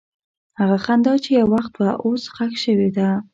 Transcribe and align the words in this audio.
هغه 0.59 0.77
خندا 0.85 1.13
چې 1.23 1.29
یو 1.39 1.47
وخت 1.55 1.73
وه، 1.75 1.91
اوس 2.05 2.23
ښخ 2.33 2.51
شوې 2.63 2.89
ده. 2.97 3.09